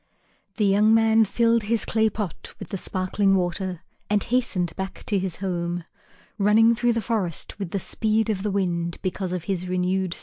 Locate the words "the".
0.57-0.65, 2.69-2.77, 6.93-7.01, 7.69-7.79, 8.41-8.49